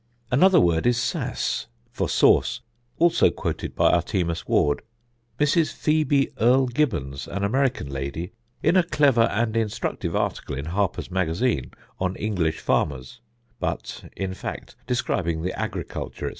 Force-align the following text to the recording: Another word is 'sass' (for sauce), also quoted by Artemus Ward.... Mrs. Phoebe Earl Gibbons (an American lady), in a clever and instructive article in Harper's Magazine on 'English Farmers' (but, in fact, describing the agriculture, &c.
Another 0.31 0.59
word 0.59 0.87
is 0.87 0.97
'sass' 0.97 1.67
(for 1.91 2.09
sauce), 2.09 2.61
also 2.97 3.29
quoted 3.29 3.75
by 3.75 3.91
Artemus 3.91 4.47
Ward.... 4.47 4.81
Mrs. 5.39 5.71
Phoebe 5.73 6.31
Earl 6.39 6.65
Gibbons 6.65 7.27
(an 7.27 7.43
American 7.43 7.87
lady), 7.87 8.31
in 8.63 8.75
a 8.75 8.81
clever 8.81 9.29
and 9.29 9.55
instructive 9.55 10.15
article 10.15 10.55
in 10.57 10.65
Harper's 10.65 11.11
Magazine 11.11 11.69
on 11.99 12.15
'English 12.15 12.61
Farmers' 12.61 13.21
(but, 13.59 14.09
in 14.17 14.33
fact, 14.33 14.75
describing 14.87 15.43
the 15.43 15.53
agriculture, 15.53 16.29
&c. 16.29 16.29